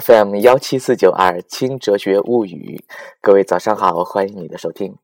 [0.00, 2.82] FM 幺七四九二轻哲学物语，
[3.20, 4.96] 各位早上好，欢迎你的收听。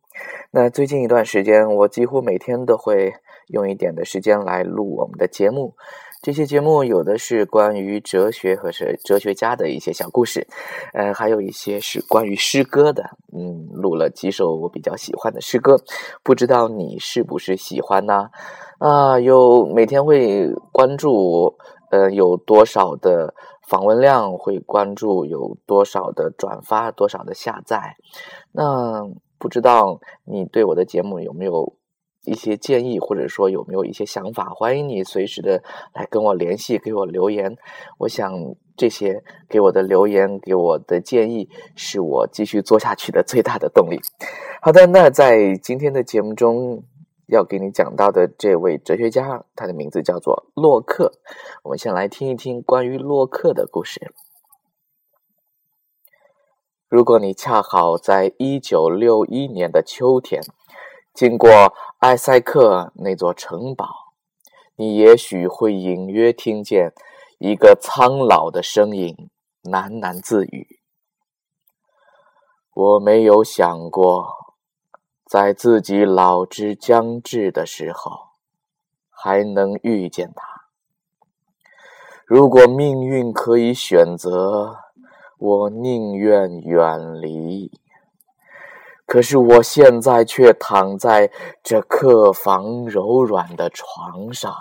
[0.50, 3.12] 那最近一段时间，我几乎每天都会
[3.50, 5.74] 用一点的时间来录我们的节目。
[6.22, 10.44] 这些节目有的是关于哲学和是哲学家的一些小故事，
[10.92, 13.04] 呃，还有一些是关于诗歌的。
[13.32, 15.76] 嗯，录了几首我比较喜欢的诗歌，
[16.24, 18.28] 不知道你是不是喜欢呢？
[18.78, 21.54] 啊，有每天会关注，
[21.92, 23.32] 呃，有多少的。
[23.70, 27.94] 访问量会关注有多少的转发，多少的下载。
[28.50, 29.08] 那
[29.38, 31.76] 不知道你对我的节目有没有
[32.24, 34.46] 一些建议，或者说有没有一些想法？
[34.46, 35.62] 欢迎你随时的
[35.94, 37.56] 来跟我联系，给我留言。
[37.98, 38.34] 我想
[38.76, 44.00] 这些给我的留言，给我的建议，是我继续做下去的最大的动力。
[44.60, 46.82] 好的，那在今天的节目中。
[47.30, 51.12] 要给你讲到的这位哲学家，他的名字叫做洛克。
[51.62, 54.12] 我们先来听一听关于洛克的故事。
[56.88, 60.42] 如果你恰好在一九六一年的秋天
[61.14, 63.86] 经过埃塞克那座城堡，
[64.74, 66.92] 你也许会隐约听见
[67.38, 69.30] 一个苍老的声音
[69.62, 70.80] 喃喃自语
[72.74, 74.38] ：“我没有想过。”
[75.30, 78.30] 在自己老之将至的时候，
[79.08, 80.42] 还能遇见他。
[82.26, 84.78] 如果命运可以选择，
[85.38, 87.70] 我宁愿远离。
[89.06, 91.30] 可是我现在却躺在
[91.62, 94.52] 这客房柔软的床上，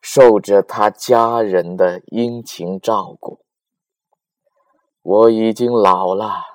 [0.00, 3.40] 受着他家人的殷勤照顾。
[5.02, 6.53] 我已经老了。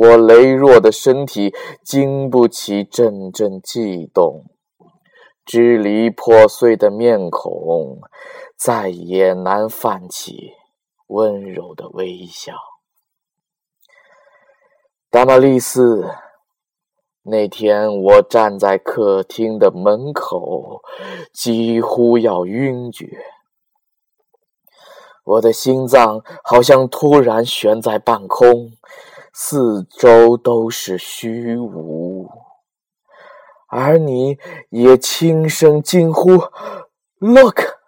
[0.00, 4.44] 我羸弱的身体经不起阵阵悸动，
[5.44, 7.98] 支离破碎的面孔
[8.56, 10.52] 再也难泛起
[11.08, 12.52] 温柔的微笑。
[15.10, 16.08] 达玛利斯，
[17.24, 20.80] 那天我站在客厅的门口，
[21.32, 23.18] 几乎要晕厥，
[25.24, 28.70] 我的心脏好像突然悬在半空。
[29.40, 32.28] 四周都是虚无，
[33.68, 34.36] 而你
[34.68, 36.30] 也轻声惊呼
[37.20, 37.78] ：“Look！”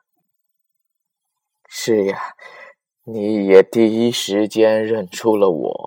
[1.67, 2.37] 是呀，
[3.03, 5.85] 你也第一时间认出了我。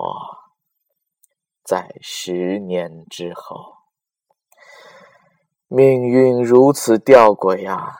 [1.64, 3.76] 在十年之后，
[5.70, 8.00] 命运如此吊诡啊！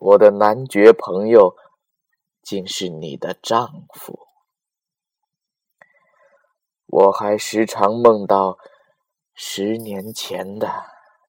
[0.00, 1.54] 我的男爵朋友
[2.42, 4.23] 竟是你的丈夫。
[6.96, 8.56] 我还时常梦到
[9.34, 10.70] 十年前的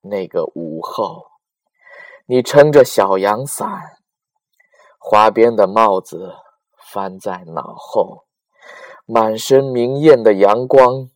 [0.04, 1.26] 那个午后，
[2.28, 3.68] 你撑着小阳伞，
[5.00, 6.36] 花边的帽子
[6.94, 8.26] 翻在脑后，
[9.08, 11.10] 满身明艳的阳光，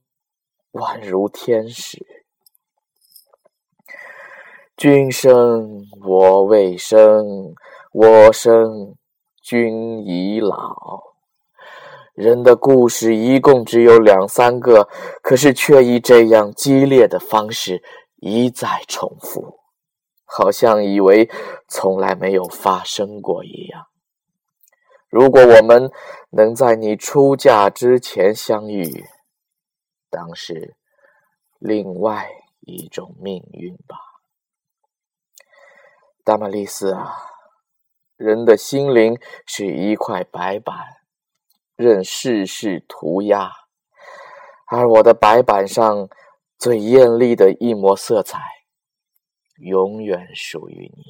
[0.71, 2.03] 宛如天使。
[4.75, 7.53] 君生我未生，
[7.91, 8.95] 我生
[9.43, 11.08] 君已老。
[12.19, 14.89] 人的故事一共只有两三个，
[15.21, 17.81] 可是却以这样激烈的方式
[18.17, 19.57] 一再重复，
[20.25, 21.29] 好像以为
[21.69, 23.85] 从来没有发生过一样。
[25.07, 25.89] 如果我们
[26.31, 29.05] 能在你出嫁之前相遇，
[30.09, 30.75] 当是
[31.57, 33.95] 另外一种命运吧，
[36.25, 37.15] 达玛利斯啊，
[38.17, 40.98] 人的心灵是一块白板。
[41.79, 43.53] 任世事涂鸦，
[44.67, 46.09] 而我的白板上
[46.57, 48.37] 最艳丽的一抹色彩，
[49.59, 51.03] 永远属于你。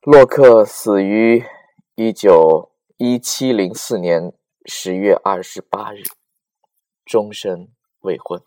[0.00, 1.44] 洛克死于
[1.94, 4.32] 一九一七零四年
[4.66, 6.02] 十月二十八日，
[7.04, 7.68] 终身
[8.00, 8.42] 未婚。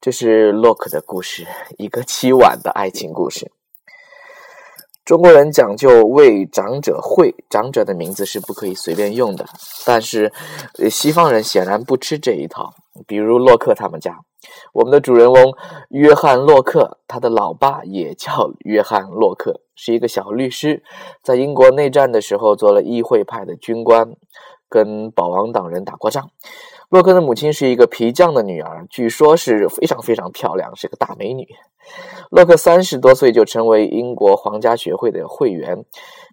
[0.00, 1.46] 这是洛克的故事，
[1.76, 3.52] 一个凄婉的爱情故事。
[5.04, 9.44] 中国人讲究为长者讳，长者的名字是不可以随便用的。
[9.84, 10.32] 但是，
[10.88, 12.72] 西方人显然不吃这一套。
[13.06, 14.20] 比如洛克他们家，
[14.72, 15.52] 我们的主人翁
[15.88, 20.82] 约翰·洛克，他的老爸也叫约翰·洛克，是一个小律师，
[21.22, 24.10] 在英国内战的时候做了议会派的军官，
[24.68, 26.28] 跟保王党人打过仗。
[26.92, 31.48] 洛克的母亲是一个皮匠的女儿，据说是非常非常漂亮，是个大美女。
[32.28, 35.86] 洛克三十多岁就成为英国皇家学会的会员，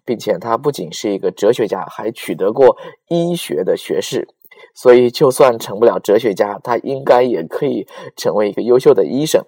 [0.04, 2.76] 并且他不仅是一个哲学家，还取得过
[3.08, 4.28] 医学的学士。
[4.74, 9.42] 所以就算成不了哲学家，他应该也可以成为一个优秀的医生。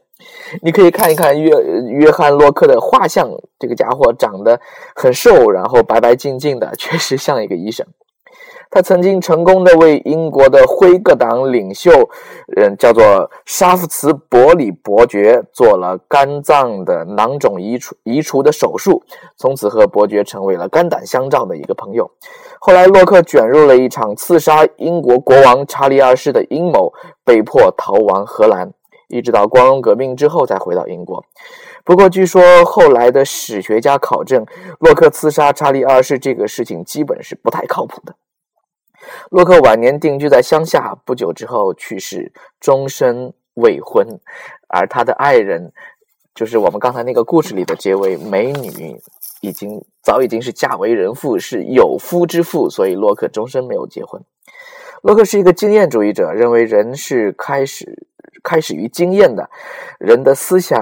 [0.62, 1.52] 你可以看一看约
[1.90, 4.58] 约翰洛克的画像，这个家伙长得
[4.96, 7.86] 很瘦，然后白白净净的，确实像一个医生。
[8.74, 11.90] 他曾经成功的为英国的辉格党领袖，
[12.56, 19.02] 嗯，叫做沙夫茨伯里伯爵做了肝脏的囊肿移除移除的手术，
[19.36, 22.10] 从此和伯爵成为了肝胆相照的一个朋友。
[22.60, 26.94] 后来，洛克卷入了一场刺杀英国国王查理二世的阴谋，
[27.26, 28.72] 被迫逃亡荷兰，
[29.08, 31.22] 一直到光荣革命之后才回到英国。
[31.84, 34.46] 不过，据说后来的史学家考证，
[34.78, 38.14] 洛克刺杀查理二世这个事情基本是不太靠谱的。
[39.30, 44.06] 洛克晚年定居在乡下，不久之后去世，终身未婚。
[44.68, 45.72] 而他的爱人，
[46.34, 48.96] 就是我们刚才那个故事里的这位美女，
[49.40, 54.22] 已经早已经是嫁为人妇，是有夫之妇，所以洛克终身没有结婚。
[55.02, 58.06] 洛克是一个经验主义者，认为人是开始
[58.42, 59.50] 开始于经验的，
[59.98, 60.78] 人的思想。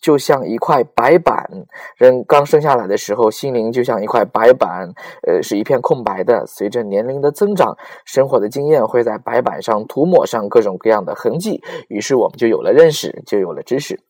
[0.00, 1.48] 就像一块白板，
[1.96, 4.92] 人刚生下来的时候，心灵就像一块白板，
[5.26, 6.44] 呃，是一片空白的。
[6.46, 14.00] 随着年龄的增长，生活的经验会在白板上涂抹上各种各样的痕迹，于是我们就有了认识，就有了知识。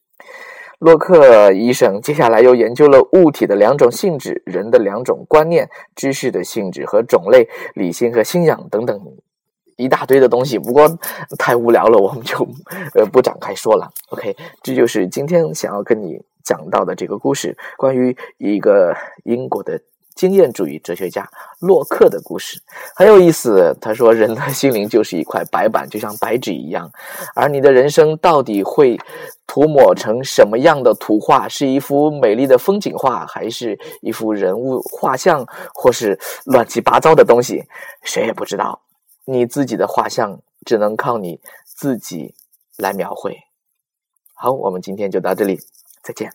[0.78, 8.98] 洛克医生接下来又研究了物体的两种性质、人的两种观念、知识的性质和种类、理性和信仰等等。
[9.76, 10.88] 一大堆的东西，不过
[11.38, 12.46] 太无聊了，我们就
[12.94, 13.90] 呃不展开说了。
[14.10, 19.80] OK，这就是今天想要跟你讲到的这个故事，关于一个英国的
[20.14, 21.26] 经验主义哲学家
[21.60, 22.60] 洛克的故事，
[22.94, 23.74] 很有意思。
[23.80, 26.90] 他说，人的心灵就是一块白板，就像白纸一样，
[27.34, 28.98] 而你的人生到底会
[29.46, 31.48] 涂抹成什么样的图画？
[31.48, 37.64] 是一幅美丽的风景画，还是一幅人物画像，或是乱七八糟的东西？
[38.02, 38.78] 谁也不知道。
[39.24, 42.34] 你自己的画像只能靠你自己
[42.76, 43.38] 来描绘。
[44.34, 45.60] 好，我们今天就到这里，
[46.02, 46.32] 再见。